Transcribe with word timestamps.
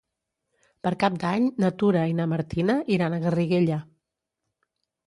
Per 0.87 0.91
Cap 1.03 1.19
d'Any 1.25 1.45
na 1.65 1.71
Tura 1.83 2.07
i 2.13 2.17
na 2.21 2.27
Martina 2.35 2.81
iran 2.99 3.15
a 3.15 3.23
Garriguella. 3.27 3.83